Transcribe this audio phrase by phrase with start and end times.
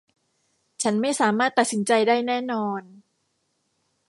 [0.81, 2.81] ฉันไม่สามารถตัดสินใจได้แน่นอน